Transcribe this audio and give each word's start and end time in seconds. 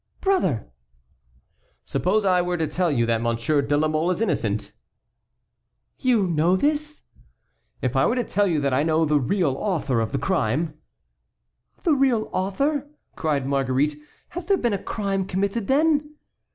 "Brother!" 0.19 0.65
"Suppose 1.85 2.25
I 2.25 2.41
were 2.41 2.57
to 2.57 2.65
tell 2.65 2.89
you 2.89 3.05
that 3.05 3.21
Monsieur 3.21 3.61
de 3.61 3.77
la 3.77 3.87
Mole 3.87 4.09
is 4.09 4.19
innocent?" 4.19 4.71
"You 5.99 6.25
know 6.25 6.55
this?" 6.55 7.03
"If 7.83 7.95
I 7.95 8.07
were 8.07 8.15
to 8.15 8.23
tell 8.23 8.47
you 8.47 8.59
that 8.61 8.73
I 8.73 8.81
know 8.81 9.05
the 9.05 9.19
real 9.19 9.55
author 9.59 9.99
of 10.01 10.11
the 10.11 10.17
crime?" 10.17 10.73
"The 11.83 11.93
real 11.93 12.31
author!" 12.31 12.89
cried 13.15 13.45
Marguerite; 13.45 13.95
"has 14.29 14.47
there 14.47 14.57
been 14.57 14.73
a 14.73 14.81
crime 14.81 15.23
committed, 15.27 15.67
then?" 15.67 16.15